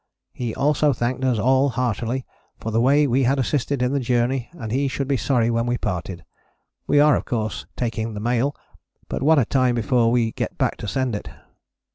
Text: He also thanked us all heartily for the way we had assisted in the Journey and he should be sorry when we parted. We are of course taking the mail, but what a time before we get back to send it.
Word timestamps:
He 0.33 0.55
also 0.55 0.93
thanked 0.93 1.23
us 1.23 1.37
all 1.37 1.69
heartily 1.69 2.25
for 2.57 2.71
the 2.71 2.81
way 2.81 3.05
we 3.05 3.21
had 3.21 3.37
assisted 3.37 3.83
in 3.83 3.93
the 3.93 3.99
Journey 3.99 4.49
and 4.53 4.71
he 4.71 4.87
should 4.87 5.07
be 5.07 5.15
sorry 5.15 5.51
when 5.51 5.67
we 5.67 5.77
parted. 5.77 6.25
We 6.87 6.99
are 6.99 7.15
of 7.15 7.25
course 7.25 7.67
taking 7.75 8.15
the 8.15 8.19
mail, 8.19 8.55
but 9.09 9.21
what 9.21 9.37
a 9.37 9.45
time 9.45 9.75
before 9.75 10.09
we 10.09 10.31
get 10.31 10.57
back 10.57 10.77
to 10.77 10.87
send 10.87 11.15
it. 11.15 11.29